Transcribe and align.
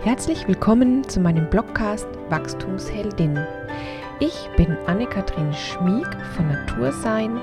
Herzlich 0.00 0.48
willkommen 0.48 1.06
zu 1.06 1.20
meinem 1.20 1.50
Blogcast 1.50 2.06
Wachstumsheldin. 2.30 3.38
Ich 4.20 4.48
bin 4.56 4.74
Anne-Kathrin 4.86 5.52
Schmieg 5.52 6.06
von 6.34 6.48
Natursein 6.48 7.38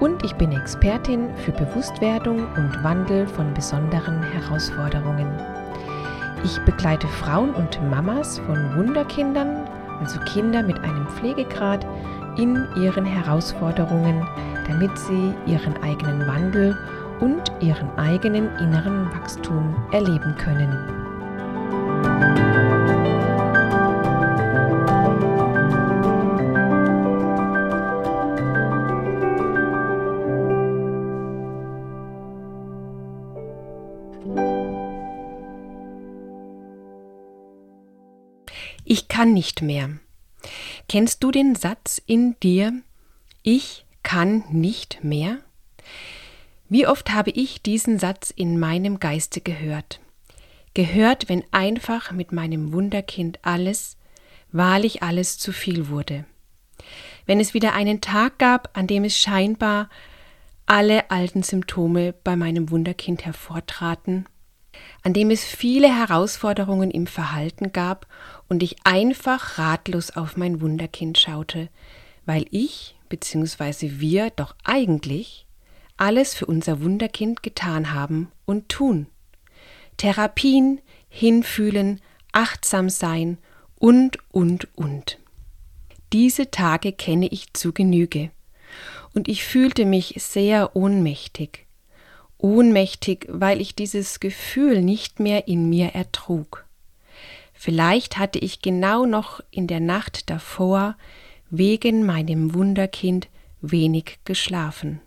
und 0.00 0.24
ich 0.24 0.34
bin 0.34 0.50
Expertin 0.50 1.32
für 1.36 1.52
Bewusstwerdung 1.52 2.48
und 2.56 2.82
Wandel 2.82 3.28
von 3.28 3.54
besonderen 3.54 4.24
Herausforderungen. 4.24 5.32
Ich 6.42 6.58
begleite 6.64 7.06
Frauen 7.06 7.54
und 7.54 7.80
Mamas 7.88 8.40
von 8.40 8.74
Wunderkindern, 8.74 9.68
also 10.00 10.18
Kinder 10.22 10.64
mit 10.64 10.80
einem 10.80 11.06
Pflegegrad, 11.06 11.86
in 12.36 12.66
ihren 12.76 13.04
Herausforderungen, 13.04 14.26
damit 14.66 14.96
sie 14.98 15.34
ihren 15.46 15.76
eigenen 15.82 16.26
Wandel 16.26 16.76
und 17.20 17.52
ihren 17.60 17.90
eigenen 17.98 18.54
inneren 18.56 19.10
Wachstum 19.12 19.74
erleben 19.92 20.34
können. 20.36 21.04
Ich 38.86 39.08
kann 39.08 39.32
nicht 39.32 39.62
mehr. 39.62 39.90
Kennst 40.88 41.22
du 41.24 41.30
den 41.30 41.54
Satz 41.54 42.00
in 42.04 42.38
dir, 42.40 42.72
ich 43.42 43.84
kann 44.02 44.44
nicht 44.50 45.02
mehr? 45.02 45.38
Wie 46.68 46.86
oft 46.86 47.10
habe 47.10 47.30
ich 47.30 47.62
diesen 47.62 47.98
Satz 47.98 48.30
in 48.30 48.58
meinem 48.58 49.00
Geiste 49.00 49.40
gehört? 49.40 50.00
Gehört, 50.74 51.28
wenn 51.28 51.44
einfach 51.52 52.10
mit 52.10 52.32
meinem 52.32 52.72
Wunderkind 52.72 53.38
alles, 53.42 53.96
wahrlich 54.50 55.02
alles 55.02 55.38
zu 55.38 55.52
viel 55.52 55.88
wurde. 55.88 56.24
Wenn 57.26 57.40
es 57.40 57.54
wieder 57.54 57.74
einen 57.74 58.00
Tag 58.00 58.38
gab, 58.38 58.76
an 58.76 58.86
dem 58.86 59.04
es 59.04 59.18
scheinbar 59.18 59.88
alle 60.66 61.10
alten 61.10 61.42
Symptome 61.42 62.14
bei 62.24 62.36
meinem 62.36 62.70
Wunderkind 62.70 63.24
hervortraten 63.24 64.26
an 65.02 65.12
dem 65.12 65.30
es 65.30 65.44
viele 65.44 65.88
Herausforderungen 65.88 66.90
im 66.90 67.06
Verhalten 67.06 67.72
gab 67.72 68.06
und 68.48 68.62
ich 68.62 68.76
einfach 68.84 69.58
ratlos 69.58 70.10
auf 70.10 70.36
mein 70.36 70.60
Wunderkind 70.60 71.18
schaute, 71.18 71.68
weil 72.26 72.46
ich 72.50 72.96
bzw. 73.08 74.00
wir 74.00 74.30
doch 74.30 74.54
eigentlich 74.64 75.46
alles 75.96 76.34
für 76.34 76.46
unser 76.46 76.82
Wunderkind 76.82 77.42
getan 77.42 77.92
haben 77.92 78.32
und 78.46 78.68
tun. 78.68 79.06
Therapien, 79.96 80.80
hinfühlen, 81.08 82.00
achtsam 82.32 82.88
sein 82.88 83.38
und, 83.76 84.18
und, 84.32 84.68
und. 84.76 85.18
Diese 86.12 86.50
Tage 86.50 86.92
kenne 86.92 87.28
ich 87.28 87.52
zu 87.54 87.72
Genüge. 87.72 88.30
Und 89.14 89.28
ich 89.28 89.44
fühlte 89.44 89.84
mich 89.84 90.16
sehr 90.18 90.74
ohnmächtig 90.74 91.66
ohnmächtig, 92.44 93.26
weil 93.30 93.58
ich 93.58 93.74
dieses 93.74 94.20
Gefühl 94.20 94.82
nicht 94.82 95.18
mehr 95.18 95.48
in 95.48 95.70
mir 95.70 95.94
ertrug. 95.94 96.66
Vielleicht 97.54 98.18
hatte 98.18 98.38
ich 98.38 98.60
genau 98.60 99.06
noch 99.06 99.40
in 99.50 99.66
der 99.66 99.80
Nacht 99.80 100.28
davor 100.28 100.94
wegen 101.48 102.04
meinem 102.04 102.52
Wunderkind 102.52 103.28
wenig 103.62 104.18
geschlafen, 104.26 105.00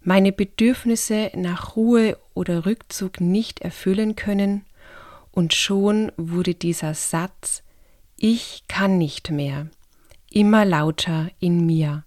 meine 0.00 0.30
Bedürfnisse 0.30 1.32
nach 1.34 1.74
Ruhe 1.74 2.16
oder 2.34 2.66
Rückzug 2.66 3.20
nicht 3.20 3.60
erfüllen 3.60 4.14
können, 4.14 4.64
und 5.32 5.52
schon 5.52 6.12
wurde 6.16 6.54
dieser 6.54 6.94
Satz 6.94 7.64
Ich 8.16 8.62
kann 8.68 8.96
nicht 8.98 9.32
mehr 9.32 9.66
immer 10.30 10.64
lauter 10.64 11.30
in 11.40 11.66
mir, 11.66 12.04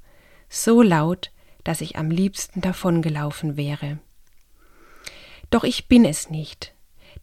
so 0.48 0.82
laut, 0.82 1.32
dass 1.66 1.82
ich 1.82 1.98
am 1.98 2.10
liebsten 2.10 2.62
davongelaufen 2.62 3.58
wäre. 3.58 4.00
Doch 5.50 5.64
ich 5.64 5.88
bin 5.88 6.06
es 6.06 6.30
nicht, 6.30 6.74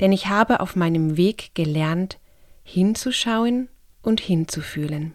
denn 0.01 0.13
ich 0.13 0.27
habe 0.27 0.61
auf 0.61 0.77
meinem 0.77 1.17
Weg 1.17 1.55
gelernt, 1.55 2.19
hinzuschauen 2.63 3.69
und 4.03 4.21
hinzufühlen. 4.21 5.15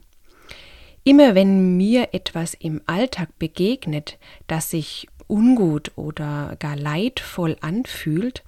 Immer 1.04 1.34
wenn 1.34 1.78
mir 1.78 2.10
etwas 2.14 2.54
im 2.54 2.82
Alltag 2.86 3.40
begegnet, 3.40 4.20
das 4.48 4.70
sich 4.70 5.08
ungut 5.28 5.92
oder 5.96 6.56
gar 6.60 6.76
leidvoll 6.76 7.58
anfühlt, 7.62 8.44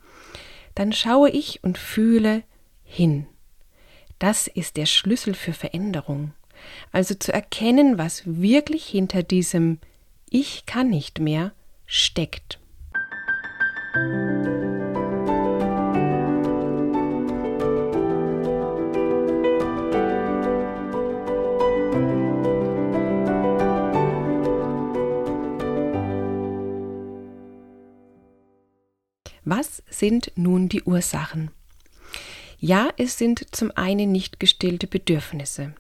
dann 0.76 0.94
schaue 0.94 1.30
ich 1.30 1.64
und 1.64 1.78
fühle 1.78 2.44
hin. 2.84 3.28
Das 4.20 4.48
ist 4.48 4.78
der 4.78 4.86
Schlüssel 4.86 5.34
für 5.34 5.54
Veränderung. 5.54 6.34
Also 6.92 7.16
zu 7.16 7.34
erkennen, 7.34 7.98
was 7.98 8.24
wirklich 8.26 8.86
hinter 8.86 9.24
diesem 9.24 9.80
Ich 10.30 10.66
kann 10.68 10.90
nicht 10.90 11.20
mehr 11.20 11.54
steckt. 11.88 12.60
Was 13.94 14.31
sind 30.02 30.32
nun 30.36 30.68
die 30.68 30.82
Ursachen? 30.82 31.52
Ja, 32.58 32.90
es 32.98 33.20
sind 33.20 33.56
zum 33.56 33.70
einen 33.76 34.12
nicht 34.12 34.40
gestillte 34.40 34.88
Bedürfnisse. 34.88 35.76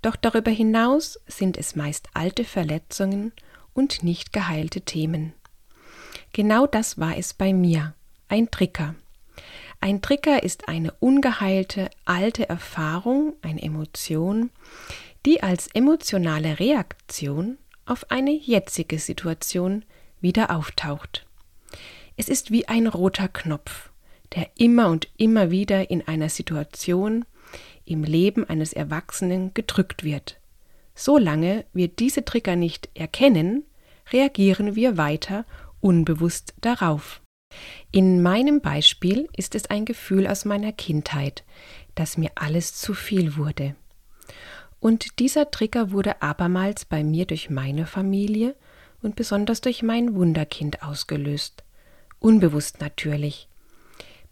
Doch 0.00 0.14
darüber 0.14 0.52
hinaus 0.52 1.18
sind 1.26 1.56
es 1.56 1.74
meist 1.74 2.06
alte 2.14 2.44
Verletzungen 2.44 3.32
und 3.74 4.04
nicht 4.04 4.32
geheilte 4.32 4.82
Themen. 4.82 5.32
Genau 6.32 6.68
das 6.68 6.98
war 7.00 7.18
es 7.18 7.34
bei 7.34 7.52
mir, 7.52 7.94
ein 8.28 8.48
Trigger. 8.48 8.94
Ein 9.80 10.02
Trigger 10.02 10.44
ist 10.44 10.68
eine 10.68 10.92
ungeheilte 11.00 11.90
alte 12.04 12.48
Erfahrung, 12.48 13.34
eine 13.42 13.60
Emotion, 13.60 14.50
die 15.26 15.42
als 15.42 15.66
emotionale 15.74 16.60
Reaktion 16.60 17.58
auf 17.86 18.08
eine 18.12 18.30
jetzige 18.30 19.00
Situation 19.00 19.84
wieder 20.20 20.54
auftaucht. 20.54 21.27
Es 22.18 22.28
ist 22.28 22.50
wie 22.50 22.66
ein 22.66 22.88
roter 22.88 23.28
Knopf, 23.28 23.90
der 24.34 24.50
immer 24.56 24.88
und 24.88 25.06
immer 25.16 25.52
wieder 25.52 25.88
in 25.88 26.06
einer 26.08 26.28
Situation 26.28 27.24
im 27.84 28.02
Leben 28.02 28.44
eines 28.44 28.72
Erwachsenen 28.72 29.54
gedrückt 29.54 30.02
wird. 30.02 30.40
Solange 30.96 31.64
wir 31.72 31.86
diese 31.86 32.24
Trigger 32.24 32.56
nicht 32.56 32.88
erkennen, 32.94 33.62
reagieren 34.12 34.74
wir 34.74 34.96
weiter 34.96 35.44
unbewusst 35.78 36.54
darauf. 36.60 37.22
In 37.92 38.20
meinem 38.20 38.60
Beispiel 38.62 39.28
ist 39.36 39.54
es 39.54 39.70
ein 39.70 39.84
Gefühl 39.84 40.26
aus 40.26 40.44
meiner 40.44 40.72
Kindheit, 40.72 41.44
dass 41.94 42.18
mir 42.18 42.32
alles 42.34 42.74
zu 42.74 42.94
viel 42.94 43.36
wurde. 43.36 43.76
Und 44.80 45.20
dieser 45.20 45.52
Trigger 45.52 45.92
wurde 45.92 46.20
abermals 46.20 46.84
bei 46.84 47.04
mir 47.04 47.26
durch 47.26 47.48
meine 47.48 47.86
Familie 47.86 48.56
und 49.02 49.14
besonders 49.14 49.60
durch 49.60 49.84
mein 49.84 50.16
Wunderkind 50.16 50.82
ausgelöst. 50.82 51.62
Unbewusst 52.20 52.80
natürlich. 52.80 53.48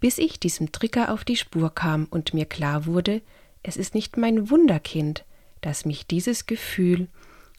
Bis 0.01 0.19
ich 0.19 0.39
diesem 0.39 0.73
Trigger 0.73 1.13
auf 1.13 1.25
die 1.25 1.37
Spur 1.37 1.75
kam 1.75 2.07
und 2.11 2.35
mir 2.35 2.47
klar 2.47 2.87
wurde, 2.87 3.23
es 3.63 3.77
ist 3.77 3.95
nicht 3.95 4.17
mein 4.17 4.51
Wunderkind, 4.51 5.25
das 5.61 5.85
mich 5.85 6.07
dieses 6.07 6.47
Gefühl 6.47 7.09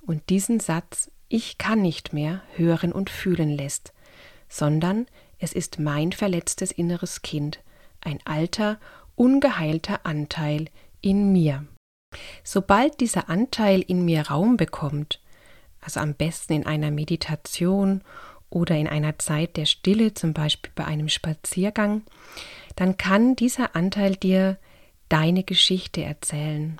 und 0.06 0.30
diesen 0.30 0.60
Satz 0.60 1.12
ich 1.30 1.58
kann 1.58 1.82
nicht 1.82 2.14
mehr 2.14 2.42
hören 2.56 2.94
und 2.94 3.10
fühlen 3.10 3.50
lässt, 3.50 3.94
sondern 4.48 5.08
es 5.40 5.54
ist 5.54 5.80
mein 5.80 6.14
verletztes 6.14 6.72
inneres 6.72 7.22
Kind, 7.22 7.60
ein 8.02 8.20
alter, 8.26 8.80
ungeheilter 9.16 10.06
Anteil 10.06 10.70
in 11.02 11.32
mir. 11.34 11.66
Sobald 12.44 13.02
dieser 13.02 13.30
Anteil 13.30 13.82
in 13.82 14.06
mir 14.06 14.28
Raum 14.28 14.56
bekommt, 14.56 15.20
also 15.82 16.00
am 16.00 16.14
besten 16.14 16.54
in 16.54 16.66
einer 16.66 16.92
Meditation 16.92 18.02
oder 18.50 18.76
in 18.76 18.88
einer 18.88 19.20
Zeit 19.20 19.58
der 19.58 19.66
Stille, 19.66 20.14
zum 20.14 20.34
Beispiel 20.34 20.72
bei 20.76 20.86
einem 20.86 21.10
Spaziergang, 21.10 22.04
dann 22.76 22.98
kann 22.98 23.36
dieser 23.36 23.76
Anteil 23.76 24.16
dir 24.16 24.58
deine 25.10 25.44
Geschichte 25.44 26.04
erzählen. 26.04 26.80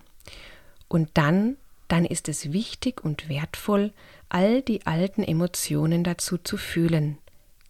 Und 0.88 1.10
dann, 1.16 1.58
dann 1.88 2.06
ist 2.06 2.30
es 2.30 2.52
wichtig 2.54 3.04
und 3.04 3.30
wertvoll, 3.30 3.94
all 4.30 4.62
die 4.62 4.86
alten 4.86 5.24
Emotionen 5.24 6.04
dazu 6.04 6.38
zu 6.38 6.58
fühlen. 6.58 7.18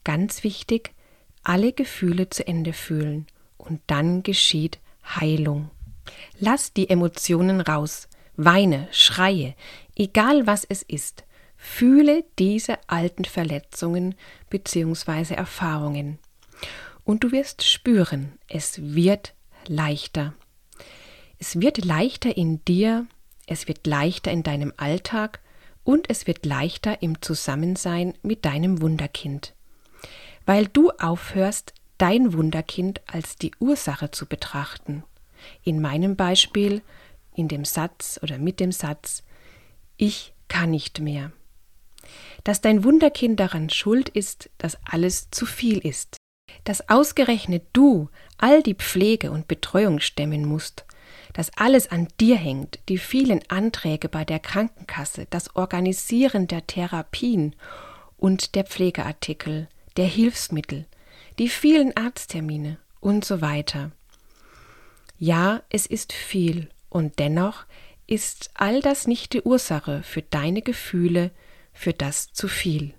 Ganz 0.04 0.44
wichtig, 0.44 0.92
alle 1.44 1.74
Gefühle 1.74 2.30
zu 2.30 2.46
Ende 2.48 2.74
fühlen 2.74 3.28
und 3.58 3.82
dann 3.88 4.24
geschieht 4.24 4.80
Heilung. 5.04 5.70
Lass 6.40 6.74
die 6.74 6.90
Emotionen 6.90 7.62
raus, 7.62 8.08
weine, 8.36 8.88
schreie, 8.92 9.56
egal 9.96 10.48
was 10.48 10.66
es 10.66 10.84
ist, 10.84 11.24
fühle 11.58 12.24
diese 12.40 12.78
alten 12.88 13.26
Verletzungen 13.26 14.16
bzw. 14.50 15.34
Erfahrungen. 15.34 16.20
Und 17.04 17.24
du 17.24 17.32
wirst 17.32 17.64
spüren, 17.64 18.34
es 18.48 18.80
wird 18.82 19.34
leichter. 19.68 20.34
Es 21.40 21.60
wird 21.60 21.84
leichter 21.84 22.36
in 22.36 22.64
dir, 22.66 23.06
es 23.46 23.68
wird 23.68 23.86
leichter 23.88 24.32
in 24.32 24.44
deinem 24.44 24.74
Alltag 24.78 25.40
und 25.84 26.10
es 26.10 26.28
wird 26.28 26.46
leichter 26.46 27.02
im 27.02 27.22
Zusammensein 27.22 28.14
mit 28.22 28.44
deinem 28.46 28.82
Wunderkind. 28.82 29.54
Weil 30.46 30.68
du 30.68 30.92
aufhörst, 30.92 31.74
dein 31.98 32.34
Wunderkind 32.34 33.02
als 33.08 33.38
die 33.38 33.52
Ursache 33.60 34.12
zu 34.12 34.26
betrachten. 34.26 35.04
In 35.64 35.82
meinem 35.82 36.16
Beispiel, 36.16 36.82
in 37.36 37.48
dem 37.48 37.66
Satz 37.66 38.20
oder 38.22 38.38
mit 38.38 38.60
dem 38.60 38.72
Satz, 38.72 39.24
ich 39.96 40.34
kann 40.48 40.72
nicht 40.72 41.00
mehr. 41.00 41.32
Dass 42.44 42.62
dein 42.62 42.84
Wunderkind 42.84 43.40
daran 43.40 43.70
schuld 43.70 44.10
ist, 44.10 44.50
dass 44.58 44.78
alles 44.86 45.30
zu 45.32 45.46
viel 45.46 45.80
ist. 45.80 46.18
Dass 46.64 46.90
ausgerechnet 46.90 47.64
du 47.74 48.10
all 48.38 48.64
die 48.64 48.76
Pflege 48.76 49.32
und 49.32 49.48
Betreuung 49.48 50.00
stemmen 50.00 50.46
musst, 50.46 50.86
dass 51.34 51.56
alles 51.58 51.92
an 51.92 52.08
dir 52.20 52.36
hängt, 52.36 52.80
die 52.90 52.98
vielen 52.98 53.42
Anträge 53.50 54.10
bei 54.10 54.26
der 54.26 54.40
Krankenkasse, 54.40 55.28
das 55.30 55.56
Organisieren 55.56 56.48
der 56.48 56.66
Therapien 56.66 57.56
und 58.18 58.56
der 58.56 58.64
Pflegeartikel, 58.64 59.68
der 59.98 60.06
Hilfsmittel, 60.06 60.86
die 61.38 61.50
vielen 61.50 61.96
Arzttermine 61.96 62.78
und 63.00 63.24
so 63.24 63.42
weiter. 63.42 63.92
Ja, 65.20 65.62
es 65.70 65.86
ist 65.86 66.14
viel, 66.14 66.70
und 66.90 67.20
dennoch 67.20 67.66
ist 68.08 68.52
all 68.54 68.82
das 68.82 69.08
nicht 69.08 69.34
die 69.34 69.42
Ursache 69.42 70.02
für 70.04 70.22
deine 70.22 70.62
Gefühle, 70.62 71.32
für 71.78 71.94
das 71.94 72.34
zu 72.34 72.48
viel. 72.48 72.94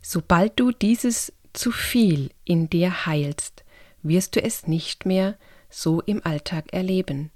Sobald 0.00 0.58
du 0.58 0.72
dieses 0.72 1.32
zu 1.52 1.70
viel 1.70 2.30
in 2.44 2.70
dir 2.70 3.06
heilst, 3.06 3.64
wirst 4.02 4.36
du 4.36 4.42
es 4.42 4.66
nicht 4.66 5.04
mehr 5.04 5.36
so 5.68 6.00
im 6.00 6.24
Alltag 6.24 6.72
erleben. 6.72 7.30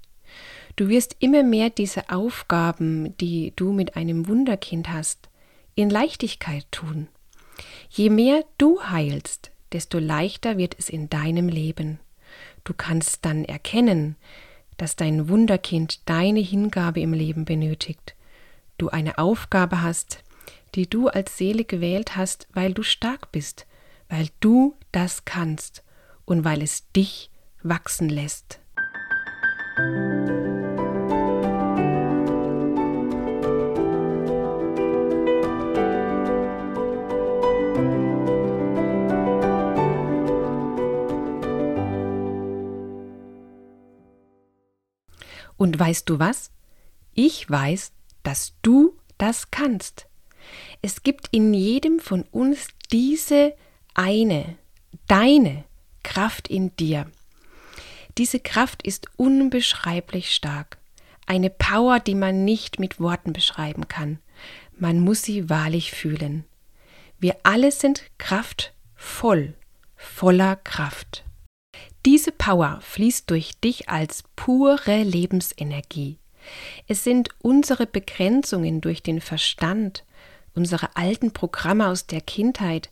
Du 0.75 0.89
wirst 0.89 1.15
immer 1.19 1.43
mehr 1.43 1.69
diese 1.69 2.09
Aufgaben, 2.09 3.15
die 3.17 3.53
du 3.55 3.71
mit 3.71 3.95
einem 3.95 4.27
Wunderkind 4.27 4.89
hast, 4.89 5.29
in 5.75 5.91
Leichtigkeit 5.91 6.65
tun. 6.71 7.07
Je 7.89 8.09
mehr 8.09 8.43
du 8.57 8.81
heilst, 8.81 9.51
desto 9.71 9.99
leichter 9.99 10.57
wird 10.57 10.75
es 10.79 10.89
in 10.89 11.09
deinem 11.09 11.49
Leben. 11.49 11.99
Du 12.63 12.73
kannst 12.73 13.25
dann 13.25 13.45
erkennen, 13.45 14.15
dass 14.77 14.95
dein 14.95 15.29
Wunderkind 15.29 16.09
deine 16.09 16.39
Hingabe 16.39 17.01
im 17.01 17.13
Leben 17.13 17.45
benötigt. 17.45 18.15
Du 18.79 18.89
eine 18.89 19.19
Aufgabe 19.19 19.83
hast, 19.83 20.23
die 20.75 20.89
du 20.89 21.07
als 21.07 21.37
Seele 21.37 21.65
gewählt 21.65 22.15
hast, 22.15 22.47
weil 22.53 22.73
du 22.73 22.83
stark 22.83 23.31
bist, 23.31 23.67
weil 24.09 24.29
du 24.39 24.75
das 24.91 25.25
kannst 25.25 25.83
und 26.25 26.43
weil 26.43 26.61
es 26.61 26.89
dich 26.91 27.29
wachsen 27.61 28.09
lässt. 28.09 28.59
Und 45.55 45.79
weißt 45.79 46.09
du 46.09 46.19
was? 46.19 46.51
Ich 47.13 47.49
weiß, 47.49 47.93
dass 48.23 48.53
du 48.63 48.97
das 49.17 49.49
kannst. 49.51 50.07
Es 50.81 51.03
gibt 51.03 51.27
in 51.31 51.53
jedem 51.53 51.99
von 51.99 52.23
uns 52.31 52.67
diese 52.91 53.55
eine, 53.93 54.57
deine 55.07 55.63
Kraft 56.03 56.47
in 56.47 56.75
dir. 56.75 57.09
Diese 58.17 58.39
Kraft 58.39 58.83
ist 58.83 59.07
unbeschreiblich 59.17 60.33
stark. 60.33 60.77
Eine 61.25 61.49
Power, 61.49 61.99
die 61.99 62.15
man 62.15 62.45
nicht 62.45 62.79
mit 62.79 62.99
Worten 62.99 63.33
beschreiben 63.33 63.87
kann. 63.87 64.19
Man 64.77 64.99
muss 64.99 65.21
sie 65.23 65.49
wahrlich 65.49 65.91
fühlen. 65.91 66.45
Wir 67.19 67.37
alle 67.43 67.71
sind 67.71 68.03
kraftvoll, 68.17 69.53
voller 69.95 70.57
Kraft. 70.57 71.23
Diese 72.05 72.33
Power 72.33 72.79
fließt 72.81 73.29
durch 73.29 73.53
dich 73.63 73.87
als 73.87 74.23
pure 74.35 75.03
Lebensenergie. 75.03 76.17
Es 76.87 77.05
sind 77.05 77.29
unsere 77.41 77.87
Begrenzungen 77.87 78.81
durch 78.81 79.01
den 79.01 79.21
Verstand, 79.21 80.03
unsere 80.55 80.95
alten 80.95 81.31
Programme 81.31 81.87
aus 81.87 82.07
der 82.07 82.21
Kindheit, 82.21 82.89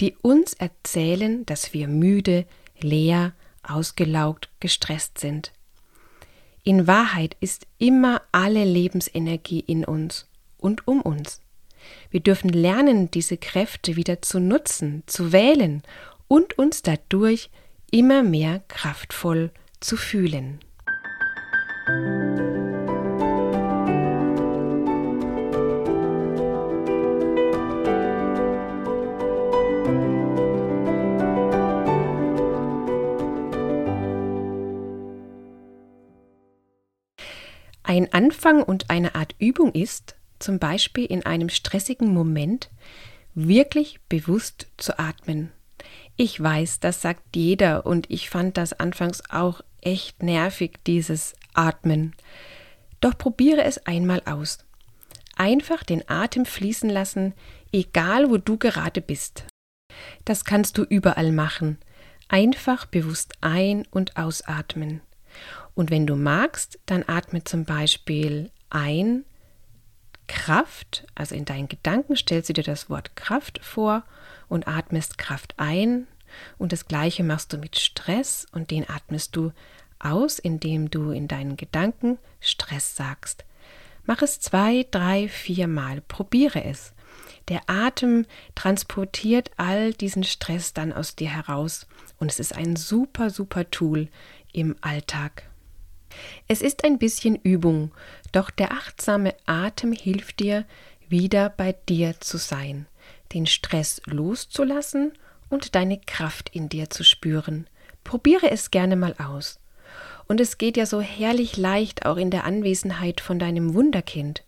die 0.00 0.16
uns 0.22 0.54
erzählen, 0.54 1.44
dass 1.46 1.72
wir 1.72 1.88
müde, 1.88 2.46
leer, 2.80 3.32
ausgelaugt, 3.62 4.48
gestresst 4.60 5.18
sind. 5.18 5.52
In 6.64 6.86
Wahrheit 6.86 7.36
ist 7.40 7.66
immer 7.78 8.22
alle 8.30 8.64
Lebensenergie 8.64 9.60
in 9.60 9.84
uns 9.84 10.26
und 10.58 10.86
um 10.86 11.00
uns. 11.00 11.40
Wir 12.10 12.20
dürfen 12.20 12.50
lernen, 12.50 13.10
diese 13.10 13.36
Kräfte 13.36 13.96
wieder 13.96 14.22
zu 14.22 14.38
nutzen, 14.38 15.02
zu 15.06 15.32
wählen 15.32 15.82
und 16.28 16.58
uns 16.58 16.82
dadurch 16.82 17.50
immer 17.90 18.22
mehr 18.22 18.62
kraftvoll 18.68 19.50
zu 19.80 19.96
fühlen. 19.96 20.60
Ein 37.92 38.12
Anfang 38.12 38.62
und 38.62 38.90
eine 38.90 39.14
Art 39.14 39.34
Übung 39.38 39.72
ist, 39.72 40.16
zum 40.38 40.58
Beispiel 40.58 41.04
in 41.04 41.26
einem 41.26 41.48
stressigen 41.50 42.12
Moment, 42.12 42.70
wirklich 43.34 44.00
bewusst 44.08 44.66
zu 44.76 44.98
atmen 44.98 45.52
ich 46.16 46.40
weiß, 46.40 46.80
das 46.80 47.02
sagt 47.02 47.34
jeder 47.36 47.86
und 47.86 48.10
ich 48.10 48.30
fand 48.30 48.56
das 48.56 48.72
anfangs 48.72 49.22
auch 49.30 49.62
echt 49.80 50.22
nervig, 50.22 50.78
dieses 50.86 51.34
Atmen. 51.54 52.14
Doch 53.00 53.16
probiere 53.16 53.64
es 53.64 53.86
einmal 53.86 54.22
aus. 54.26 54.58
Einfach 55.36 55.82
den 55.82 56.08
Atem 56.08 56.44
fließen 56.44 56.90
lassen, 56.90 57.34
egal 57.72 58.30
wo 58.30 58.36
du 58.36 58.58
gerade 58.58 59.00
bist. 59.00 59.44
Das 60.24 60.44
kannst 60.44 60.78
du 60.78 60.84
überall 60.84 61.32
machen. 61.32 61.78
Einfach 62.28 62.86
bewusst 62.86 63.32
ein- 63.40 63.86
und 63.90 64.16
ausatmen. 64.16 65.00
Und 65.74 65.90
wenn 65.90 66.06
du 66.06 66.16
magst, 66.16 66.78
dann 66.86 67.04
atme 67.06 67.44
zum 67.44 67.64
Beispiel 67.64 68.50
ein 68.70 69.24
Kraft, 70.26 71.04
also 71.14 71.34
in 71.34 71.44
deinen 71.44 71.68
Gedanken 71.68 72.16
stellst 72.16 72.48
du 72.48 72.52
dir 72.54 72.64
das 72.64 72.88
Wort 72.88 73.16
Kraft 73.16 73.60
vor 73.62 74.04
und 74.48 74.68
atmest 74.68 75.18
Kraft 75.18 75.54
ein. 75.56 76.06
Und 76.58 76.72
das 76.72 76.86
gleiche 76.86 77.24
machst 77.24 77.52
du 77.52 77.58
mit 77.58 77.78
Stress 77.78 78.46
und 78.52 78.70
den 78.70 78.88
atmest 78.88 79.36
du 79.36 79.52
aus, 79.98 80.38
indem 80.38 80.90
du 80.90 81.10
in 81.10 81.28
deinen 81.28 81.56
Gedanken 81.56 82.18
Stress 82.40 82.96
sagst. 82.96 83.44
Mach 84.04 84.22
es 84.22 84.40
zwei, 84.40 84.86
drei, 84.90 85.28
vier 85.28 85.68
Mal. 85.68 86.00
Probiere 86.00 86.64
es. 86.64 86.92
Der 87.48 87.62
Atem 87.66 88.26
transportiert 88.54 89.50
all 89.56 89.92
diesen 89.92 90.24
Stress 90.24 90.72
dann 90.72 90.92
aus 90.92 91.14
dir 91.14 91.28
heraus 91.28 91.86
und 92.18 92.30
es 92.30 92.40
ist 92.40 92.54
ein 92.54 92.76
super, 92.76 93.30
super 93.30 93.70
Tool 93.70 94.08
im 94.52 94.76
Alltag. 94.80 95.44
Es 96.48 96.62
ist 96.62 96.84
ein 96.84 96.98
bisschen 96.98 97.36
Übung, 97.36 97.92
doch 98.32 98.50
der 98.50 98.72
achtsame 98.72 99.34
Atem 99.46 99.92
hilft 99.92 100.40
dir, 100.40 100.64
wieder 101.08 101.50
bei 101.50 101.74
dir 101.88 102.18
zu 102.20 102.38
sein 102.38 102.86
den 103.32 103.46
Stress 103.46 104.00
loszulassen 104.06 105.12
und 105.48 105.74
deine 105.74 105.98
Kraft 105.98 106.50
in 106.54 106.68
dir 106.68 106.90
zu 106.90 107.04
spüren. 107.04 107.66
Probiere 108.04 108.50
es 108.50 108.70
gerne 108.70 108.96
mal 108.96 109.14
aus. 109.18 109.58
Und 110.26 110.40
es 110.40 110.58
geht 110.58 110.76
ja 110.76 110.86
so 110.86 111.00
herrlich 111.00 111.56
leicht 111.56 112.06
auch 112.06 112.16
in 112.16 112.30
der 112.30 112.44
Anwesenheit 112.44 113.20
von 113.20 113.38
deinem 113.38 113.74
Wunderkind. 113.74 114.44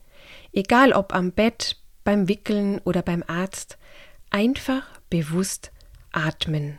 Egal 0.52 0.92
ob 0.92 1.14
am 1.14 1.32
Bett, 1.32 1.76
beim 2.04 2.28
Wickeln 2.28 2.80
oder 2.84 3.02
beim 3.02 3.24
Arzt, 3.26 3.76
einfach 4.30 4.84
bewusst 5.10 5.72
atmen. 6.12 6.78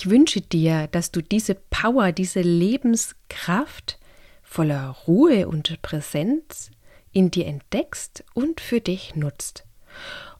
Ich 0.00 0.08
wünsche 0.08 0.40
dir, 0.40 0.86
dass 0.86 1.10
du 1.10 1.20
diese 1.20 1.54
Power, 1.54 2.10
diese 2.10 2.40
Lebenskraft 2.40 3.98
voller 4.42 4.96
Ruhe 5.06 5.46
und 5.46 5.82
Präsenz 5.82 6.70
in 7.12 7.30
dir 7.30 7.46
entdeckst 7.46 8.24
und 8.32 8.62
für 8.62 8.80
dich 8.80 9.14
nutzt. 9.14 9.66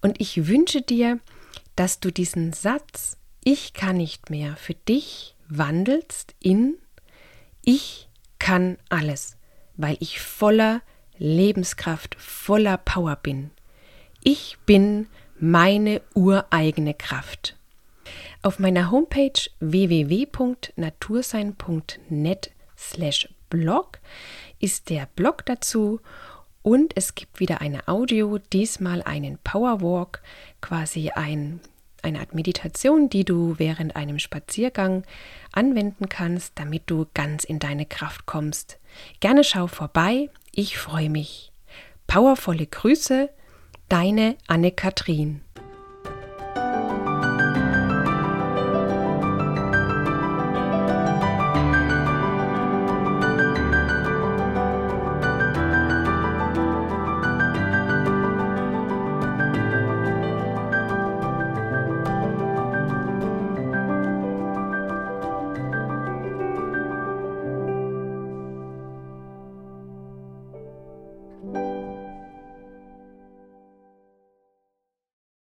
Und 0.01 0.19
ich 0.19 0.49
wünsche 0.49 0.81
dir, 0.81 1.21
dass 1.77 2.01
du 2.01 2.11
diesen 2.11 2.55
Satz 2.55 3.19
Ich 3.45 3.75
kann 3.75 3.99
nicht 3.99 4.31
mehr 4.31 4.57
für 4.57 4.73
dich 4.73 5.37
wandelst 5.47 6.35
in 6.41 6.79
Ich 7.63 8.09
kann 8.39 8.79
alles, 8.89 9.37
weil 9.77 9.99
ich 10.01 10.21
voller 10.21 10.81
Lebenskraft, 11.19 12.15
voller 12.19 12.79
Power 12.79 13.17
bin. 13.17 13.51
Ich 14.25 14.57
bin 14.65 15.07
meine 15.39 16.01
ureigene 16.15 16.95
Kraft. 16.95 17.60
Auf 18.43 18.59
meiner 18.59 18.91
Homepage 18.91 19.51
www.natursein.net 19.61 22.51
slash 22.75 23.29
blog 23.51 23.99
ist 24.59 24.89
der 24.89 25.07
Blog 25.15 25.45
dazu 25.45 26.01
und 26.63 26.97
es 26.97 27.15
gibt 27.15 27.39
wieder 27.39 27.61
eine 27.61 27.87
Audio, 27.87 28.39
diesmal 28.39 29.03
einen 29.03 29.37
Powerwalk, 29.45 30.23
quasi 30.63 31.11
ein, 31.11 31.61
eine 32.01 32.21
Art 32.21 32.35
Meditation, 32.35 33.11
die 33.11 33.27
du 33.27 33.57
während 33.59 33.95
einem 33.95 34.19
Spaziergang 34.19 35.05
anwenden 35.53 36.09
kannst, 36.09 36.53
damit 36.55 36.85
du 36.87 37.09
ganz 37.13 37.45
in 37.45 37.59
deine 37.59 37.85
Kraft 37.85 38.25
kommst. 38.25 38.79
Gerne 39.21 39.45
schau 39.45 39.67
vorbei, 39.67 40.31
ich 40.51 40.79
freue 40.79 41.11
mich. 41.11 41.53
Powervolle 42.07 42.67
Grüße, 42.67 43.29
Deine 43.91 44.37
Anne-Kathrin. 44.47 45.41